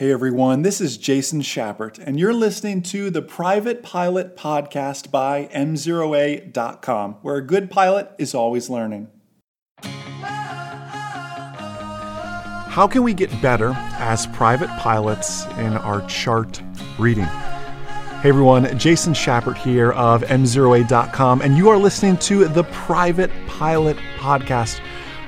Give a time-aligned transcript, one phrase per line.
[0.00, 5.50] Hey everyone, this is Jason Schappert, and you're listening to the Private Pilot Podcast by
[5.52, 9.08] M0A.com, where a good pilot is always learning.
[12.62, 16.62] How can we get better as private pilots in our chart
[16.98, 17.24] reading?
[17.24, 23.98] Hey everyone, Jason Schappert here of M0A.com, and you are listening to the Private Pilot
[24.16, 24.80] Podcast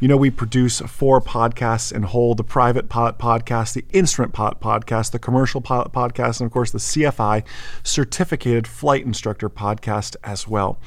[0.00, 4.58] You know, we produce four podcasts in whole the private pilot podcast, the instrument pilot
[4.58, 7.44] podcast, the commercial pilot podcast, and of course the CFI
[7.84, 10.80] certificated flight instructor podcast as well.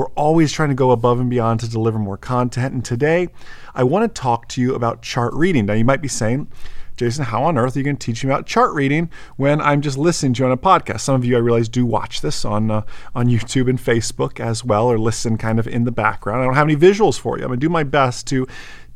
[0.00, 2.72] We're always trying to go above and beyond to deliver more content.
[2.72, 3.28] And today,
[3.74, 5.66] I want to talk to you about chart reading.
[5.66, 6.50] Now, you might be saying,
[6.96, 9.82] Jason, how on earth are you going to teach me about chart reading when I'm
[9.82, 11.00] just listening to you on a podcast?
[11.00, 14.64] Some of you, I realize, do watch this on uh, on YouTube and Facebook as
[14.64, 16.40] well, or listen kind of in the background.
[16.40, 17.44] I don't have any visuals for you.
[17.44, 18.46] I'm going to do my best to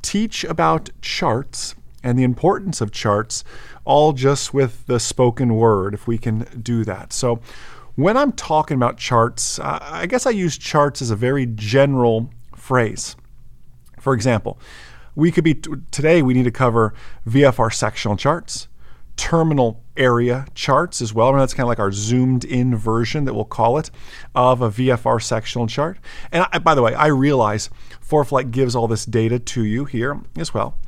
[0.01, 3.45] teach about charts and the importance of charts,
[3.85, 7.13] all just with the spoken word, if we can do that.
[7.13, 7.41] So,
[7.97, 13.17] when I'm talking about charts, I guess I use charts as a very general phrase.
[14.01, 14.59] For example,
[15.15, 15.55] we could be
[15.91, 16.93] today we need to cover
[17.27, 18.69] VFR sectional charts,
[19.17, 21.31] terminal area charts as well.
[21.31, 23.91] And that's kind of like our zoomed in version that we'll call it
[24.35, 25.99] of a VFR sectional chart.
[26.33, 27.71] And I, by the way, I realize
[28.05, 30.79] ForeFlight gives all this data to you here as well.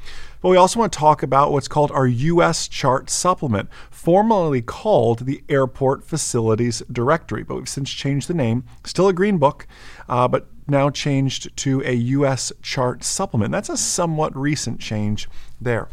[0.46, 2.68] But we also want to talk about what's called our U.S.
[2.68, 8.62] chart supplement, formerly called the Airport Facilities Directory, but we've since changed the name.
[8.84, 9.66] Still a green book,
[10.08, 12.52] uh, but now changed to a U.S.
[12.62, 13.50] chart supplement.
[13.50, 15.28] That's a somewhat recent change
[15.60, 15.88] there.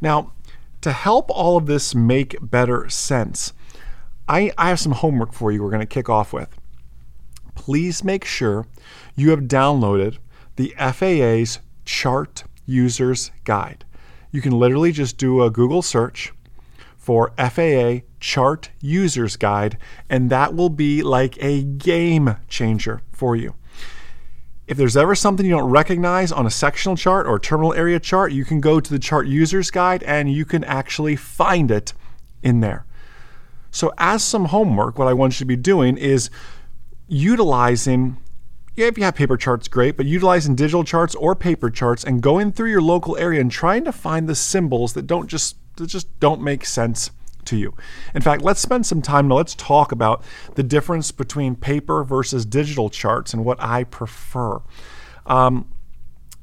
[0.00, 0.32] Now,
[0.80, 3.52] to help all of this make better sense,
[4.26, 6.48] I, I have some homework for you we're going to kick off with.
[7.54, 8.66] Please make sure
[9.16, 10.16] you have downloaded
[10.56, 13.84] the FAA's chart User's Guide.
[14.30, 16.32] You can literally just do a Google search
[16.96, 19.78] for FAA Chart User's Guide,
[20.10, 23.54] and that will be like a game changer for you.
[24.66, 28.32] If there's ever something you don't recognize on a sectional chart or terminal area chart,
[28.32, 31.92] you can go to the Chart User's Guide and you can actually find it
[32.42, 32.84] in there.
[33.70, 36.30] So, as some homework, what I want you to be doing is
[37.06, 38.16] utilizing
[38.76, 42.22] yeah, if you have paper charts, great, but utilizing digital charts or paper charts and
[42.22, 45.86] going through your local area and trying to find the symbols that don't just that
[45.86, 47.10] just don't make sense
[47.46, 47.74] to you.
[48.14, 49.36] In fact, let's spend some time now.
[49.36, 50.22] Let's talk about
[50.54, 54.60] the difference between paper versus digital charts and what I prefer.
[55.24, 55.70] Um,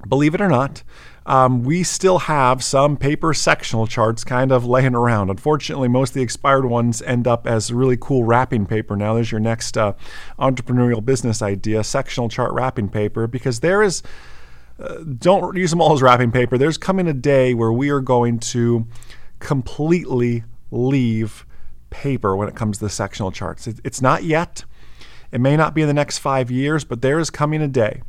[0.08, 0.84] believe it or not,
[1.26, 5.30] um, we still have some paper sectional charts kind of laying around.
[5.30, 8.96] Unfortunately, most of the expired ones end up as really cool wrapping paper.
[8.96, 9.94] Now, there's your next uh,
[10.38, 14.04] entrepreneurial business idea sectional chart wrapping paper, because there is.
[14.80, 16.58] Uh, don't use them all as wrapping paper.
[16.58, 18.88] There's coming a day where we are going to
[19.38, 21.46] completely leave
[21.92, 23.68] paper when it comes to the sectional charts.
[23.68, 24.66] It, it's not yet.
[25.32, 28.02] It may not be in the next five years, but there is coming a day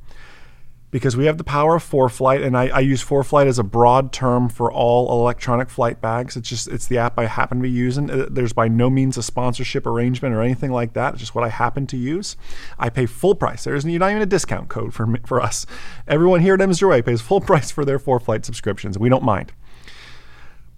[0.95, 4.13] because we have the power of ForeFlight, and I, I, use ForeFlight as a broad
[4.13, 6.37] term for all electronic flight bags.
[6.37, 8.09] It's just it's the app I happen to be using.
[8.09, 11.15] Uh, there's by no means a sponsorship arrangement or anything like that.
[11.15, 12.37] It's just what I happen to use.
[12.79, 13.65] I pay full price.
[13.65, 15.67] There's not even a discount code for for us.
[16.07, 18.97] Everyone here at M0A pays full price for their ForeFlight subscriptions.
[18.97, 19.53] We don't mind.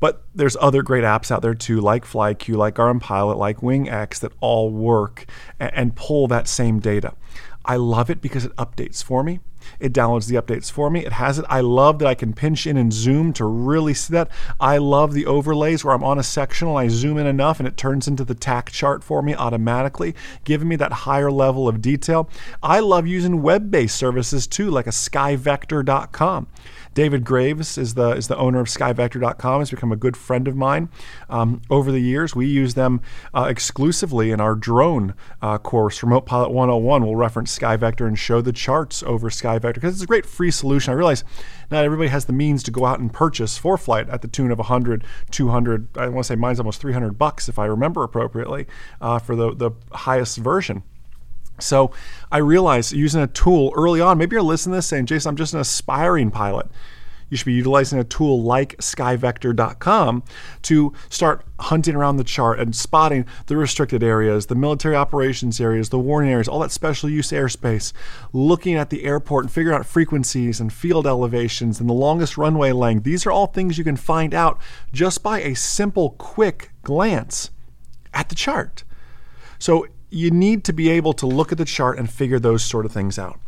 [0.00, 4.21] But there's other great apps out there too, like FlyQ, like Garmin Pilot, like WingX,
[4.21, 5.27] that all work
[5.60, 7.12] and pull that same data.
[7.66, 9.41] I love it because it updates for me.
[9.81, 11.04] It downloads the updates for me.
[11.04, 11.44] It has it.
[11.49, 14.31] I love that I can pinch in and zoom to really see that.
[14.60, 17.77] I love the overlays where I'm on a sectional, I zoom in enough and it
[17.77, 22.28] turns into the TAC chart for me automatically, giving me that higher level of detail.
[22.62, 26.48] I love using web based services too, like a skyvector.com.
[26.97, 29.60] David Graves is the is the owner of SkyVector.com.
[29.60, 30.88] Has become a good friend of mine
[31.28, 32.34] um, over the years.
[32.34, 33.03] We use them
[33.34, 35.12] uh, exclusively in our drone
[35.42, 37.04] uh, course, Remote Pilot 101.
[37.04, 39.28] We'll reference SkyVector and show the charts over
[39.61, 40.93] SkyVector because it's a great free solution.
[40.93, 41.25] I realize
[41.71, 44.59] not everybody has the means to go out and purchase ForeFlight at the tune of
[44.59, 45.89] 100, 200.
[45.97, 48.67] I want to say mine's almost 300 bucks if I remember appropriately
[49.01, 50.83] uh, for the the highest version.
[51.59, 51.91] So
[52.31, 55.37] I realized using a tool early on, maybe you're listening to this saying, Jason, I'm
[55.37, 56.67] just an aspiring pilot.
[57.28, 60.23] You should be utilizing a tool like skyvector.com
[60.63, 65.89] to start hunting around the chart and spotting the restricted areas, the military operations areas,
[65.89, 67.93] the warning areas, all that special use airspace,
[68.33, 72.73] looking at the airport and figuring out frequencies and field elevations and the longest runway
[72.73, 73.05] length.
[73.05, 74.61] These are all things you can find out
[74.93, 77.51] just by a simple, quick glance
[78.15, 78.84] at the chart.
[79.59, 82.87] So you need to be able to look at the chart and figure those sort
[82.87, 83.41] of things out.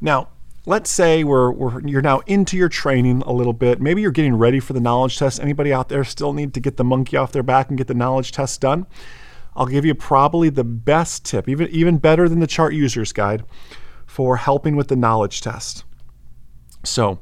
[0.00, 0.28] Now,
[0.68, 3.80] let's say we're, we're, you're now into your training a little bit.
[3.80, 5.40] Maybe you're getting ready for the knowledge test.
[5.40, 7.94] Anybody out there still need to get the monkey off their back and get the
[7.94, 8.86] knowledge test done?
[9.56, 13.44] I'll give you probably the best tip, even even better than the chart users guide
[14.06, 15.84] for helping with the knowledge test.
[16.84, 17.18] So,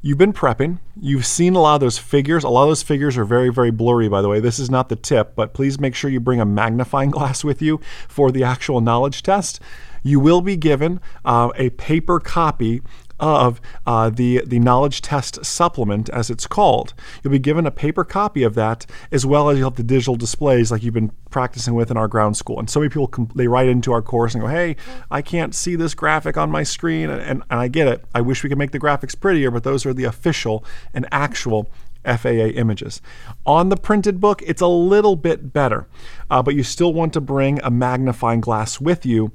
[0.00, 0.78] you've been prepping.
[1.00, 2.44] You've seen a lot of those figures.
[2.44, 4.40] A lot of those figures are very, very blurry, by the way.
[4.40, 7.60] This is not the tip, but please make sure you bring a magnifying glass with
[7.62, 9.60] you for the actual knowledge test.
[10.02, 12.82] You will be given uh, a paper copy
[13.20, 16.94] of uh, the, the knowledge test supplement, as it's called.
[17.22, 20.16] You'll be given a paper copy of that, as well as you'll have the digital
[20.16, 22.58] displays like you've been practicing with in our ground school.
[22.58, 24.76] And so many people, they write into our course and go, hey,
[25.10, 27.10] I can't see this graphic on my screen.
[27.10, 28.04] And, and, and I get it.
[28.14, 31.70] I wish we could make the graphics prettier, but those are the official and actual
[32.04, 33.02] FAA images.
[33.44, 35.86] On the printed book, it's a little bit better,
[36.30, 39.32] uh, but you still want to bring a magnifying glass with you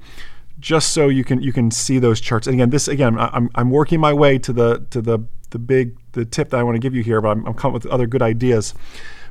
[0.64, 2.46] just so you can you can see those charts.
[2.46, 5.18] And again, this again, I'm, I'm working my way to the to the
[5.50, 7.74] the big the tip that I want to give you here, but I'm, I'm coming
[7.74, 8.72] with other good ideas.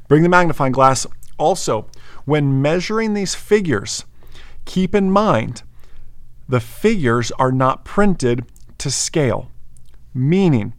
[0.07, 1.07] Bring the magnifying glass.
[1.39, 1.89] Also,
[2.25, 4.05] when measuring these figures,
[4.65, 5.63] keep in mind
[6.47, 8.45] the figures are not printed
[8.77, 9.49] to scale,
[10.13, 10.73] meaning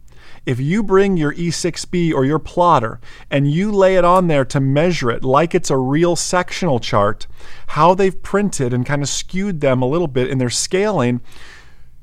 [0.45, 2.99] if you bring your E6B or your plotter
[3.31, 7.27] and you lay it on there to measure it like it's a real sectional chart,
[7.67, 11.21] how they've printed and kind of skewed them a little bit in their scaling,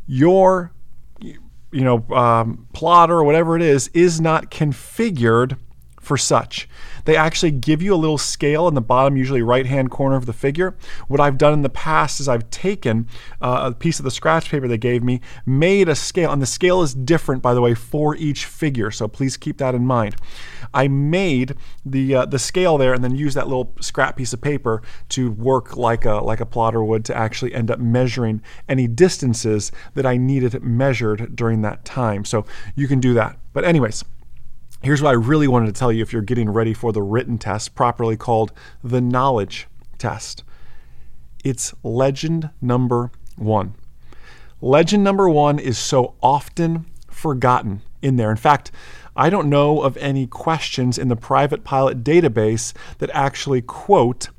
[0.07, 0.73] your
[1.21, 5.57] you know um, plotter or whatever it is is not configured
[6.03, 6.69] for such.
[7.05, 10.27] They actually give you a little scale in the bottom, usually right hand corner of
[10.27, 10.77] the figure.
[11.09, 13.09] What I've done in the past is I've taken
[13.41, 16.47] uh, a piece of the scratch paper they gave me, made a scale, and the
[16.47, 18.91] scale is different, by the way, for each figure.
[18.91, 20.17] So please keep that in mind.
[20.75, 21.55] I made
[21.87, 25.31] the uh, the scale there, and then used that little scrap piece of paper to
[25.31, 30.05] work like a like a plotter would to actually end up measuring any distances that
[30.05, 32.25] I needed measured during that time.
[32.25, 32.45] So
[32.75, 33.39] you can do that.
[33.53, 34.05] But anyways.
[34.83, 37.39] Here's what I really wanted to tell you if you're getting ready for the written
[37.39, 38.53] test, properly called
[38.83, 40.43] the knowledge test.
[41.45, 43.77] It's legend number one.
[44.61, 48.33] Legend number one is so often forgotten in there.
[48.33, 48.73] In fact,
[49.15, 54.31] I don't know of any questions in the private pilot database that actually quote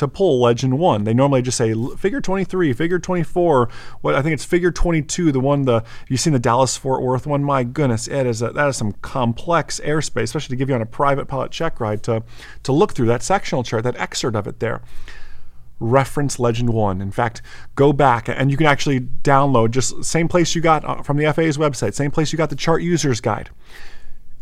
[0.00, 1.04] to pull Legend 1.
[1.04, 3.68] They normally just say figure 23, figure 24,
[4.00, 7.26] what I think it's figure 22, the one the you've seen the Dallas Fort Worth
[7.26, 7.44] one.
[7.44, 10.80] My goodness, it is a, that is some complex airspace, especially to give you on
[10.80, 12.22] a private pilot check ride to
[12.62, 14.80] to look through that sectional chart, that excerpt of it there.
[15.80, 17.42] Reference legend 1 in fact
[17.74, 21.24] go back and you can actually download just same place you got uh, from the
[21.32, 23.50] faa's website same place you got the chart users guide.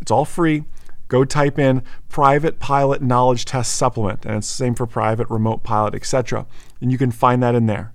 [0.01, 0.65] It's all free
[1.09, 5.63] go type in private pilot knowledge test supplement and it's the same for private remote
[5.63, 6.47] pilot etc
[6.81, 7.93] and you can find that in there.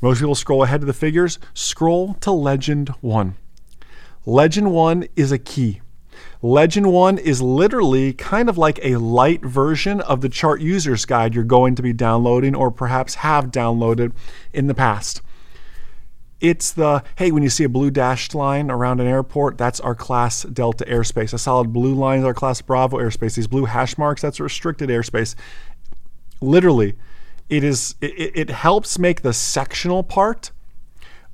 [0.00, 1.38] Most people scroll ahead to the figures.
[1.54, 3.36] Scroll to legend 1
[4.26, 5.80] legend 1 is a key.
[6.42, 11.34] Legend 1 is literally kind of like a light version of the chart users guide
[11.34, 14.12] you're going to be downloading or perhaps have downloaded
[14.52, 15.22] in the past
[16.40, 19.94] it's the, hey, when you see a blue dashed line around an airport, that's our
[19.94, 21.32] class Delta airspace.
[21.32, 23.34] A solid blue line is our class Bravo airspace.
[23.34, 25.34] These blue hash marks, that's restricted airspace.
[26.40, 26.96] Literally,
[27.48, 30.52] it is it, it helps make the sectional part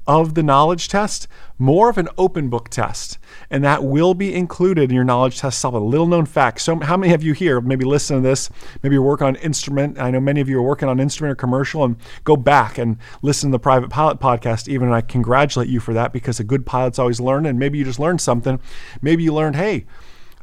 [0.07, 1.27] of the knowledge test
[1.59, 3.19] more of an open book test
[3.51, 5.91] and that will be included in your knowledge test supplement.
[5.91, 6.61] Little known fact.
[6.61, 8.51] So, how many of you here maybe listen to this?
[8.83, 9.99] Maybe you work on instrument.
[9.99, 12.99] I know many of you are working on instrument or commercial, and go back and
[13.23, 14.69] listen to the Private Pilot podcast.
[14.69, 17.47] Even, and I congratulate you for that because a good pilot's always learn.
[17.47, 18.61] And maybe you just learned something.
[19.01, 19.87] Maybe you learned, hey.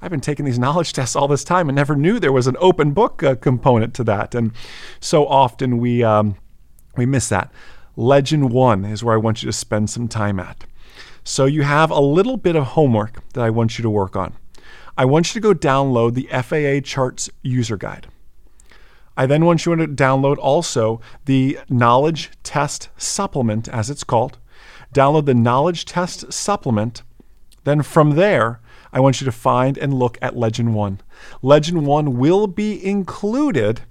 [0.03, 2.57] I've been taking these knowledge tests all this time and never knew there was an
[2.59, 4.33] open book uh, component to that.
[4.33, 4.51] And
[4.99, 6.37] so often we um,
[6.97, 7.51] we miss that.
[8.01, 10.65] Legend one is where I want you to spend some time at.
[11.23, 14.33] So you have a little bit of homework that I want you to work on.
[14.97, 18.07] I want you to go download the FAA Charts User Guide.
[19.15, 24.39] I then want you to download also the Knowledge Test Supplement, as it's called.
[24.95, 27.03] Download the Knowledge Test Supplement.
[27.65, 31.01] Then from there, I want you to find and look at Legend 1.
[31.43, 33.81] Legend 1 will be included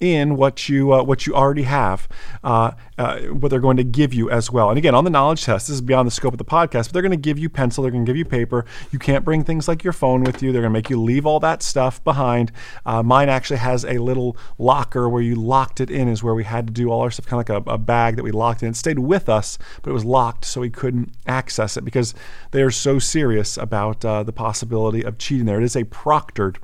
[0.00, 2.08] in what you uh, what you already have,
[2.44, 4.68] uh, uh, what they're going to give you as well.
[4.68, 6.92] And again, on the knowledge test, this is beyond the scope of the podcast, but
[6.92, 8.64] they're going to give you pencil, they're going to give you paper.
[8.90, 10.52] You can't bring things like your phone with you.
[10.52, 12.52] They're going to make you leave all that stuff behind.
[12.86, 16.44] Uh, mine actually has a little locker where you locked it in, is where we
[16.44, 18.62] had to do all our stuff, kind of like a, a bag that we locked
[18.62, 18.70] in.
[18.70, 22.14] It stayed with us, but it was locked, so we couldn't access it because
[22.52, 25.60] they are so serious about uh, the possibility of cheating there.
[25.60, 26.56] It is a proctored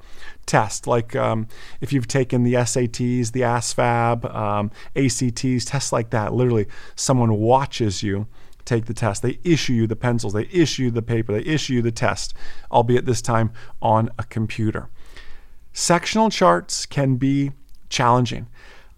[0.46, 1.48] test, like um,
[1.80, 6.32] if you've taken the SATs, the ASVAB, um, ACTs, tests like that.
[6.32, 8.26] Literally, someone watches you
[8.64, 9.22] take the test.
[9.22, 12.34] They issue you the pencils, they issue the paper, they issue you the test,
[12.70, 14.88] albeit this time on a computer.
[15.72, 17.52] Sectional charts can be
[17.88, 18.46] challenging.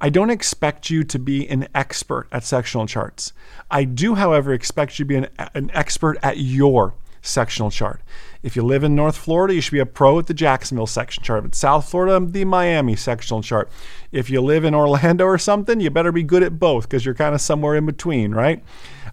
[0.00, 3.32] I don't expect you to be an expert at sectional charts.
[3.70, 8.02] I do, however, expect you to be an, an expert at your sectional chart.
[8.46, 11.24] If you live in North Florida, you should be a pro at the Jacksonville section
[11.24, 11.44] chart.
[11.44, 13.68] It's South Florida, the Miami sectional chart.
[14.12, 17.12] If you live in Orlando or something, you better be good at both because you're
[17.12, 18.62] kind of somewhere in between, right?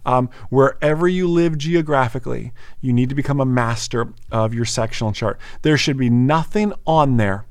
[0.06, 5.40] Um, wherever you live geographically, you need to become a master of your sectional chart.
[5.62, 7.44] There should be nothing on there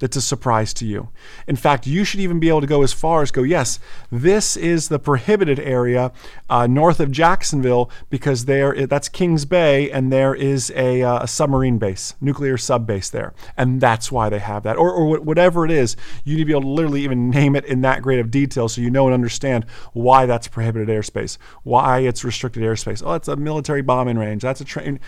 [0.00, 1.10] that's a surprise to you.
[1.46, 3.78] In fact, you should even be able to go as far as go, yes,
[4.10, 6.10] this is the prohibited area
[6.48, 11.28] uh, north of Jacksonville because there that's Kings Bay and there is a, uh, a,
[11.28, 14.76] submarine base, nuclear sub base there, and that's why they have that.
[14.76, 17.64] Or, or whatever it is, you need to be able to literally even name it
[17.66, 22.00] in that grade of detail so you know and understand why that's prohibited airspace, why
[22.00, 23.02] it's restricted airspace.
[23.04, 24.42] Oh, it's a military bombing range.
[24.42, 24.98] That's a train.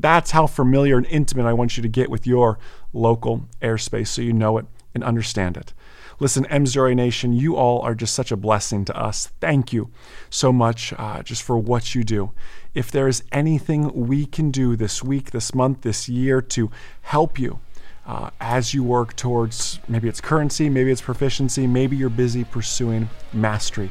[0.00, 2.58] That's how familiar and intimate I want you to get with your
[2.92, 5.72] local airspace so you know it and understand it.
[6.18, 9.28] Listen, M0A Nation, you all are just such a blessing to us.
[9.40, 9.90] Thank you
[10.30, 12.32] so much uh, just for what you do.
[12.74, 16.70] If there is anything we can do this week, this month, this year to
[17.02, 17.60] help you
[18.06, 23.10] uh, as you work towards maybe it's currency, maybe it's proficiency, maybe you're busy pursuing
[23.32, 23.90] mastery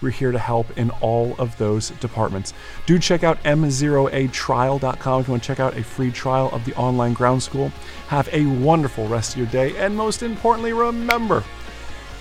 [0.00, 2.54] we're here to help in all of those departments.
[2.86, 6.74] Do check out m0atrial.com if you want to check out a free trial of the
[6.74, 7.68] online ground school.
[8.08, 11.44] Have a wonderful rest of your day, and most importantly, remember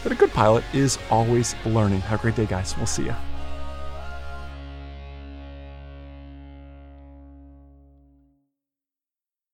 [0.04, 2.02] that a good pilot is always learning.
[2.02, 2.76] Have a great day, guys.
[2.78, 3.16] We'll see you.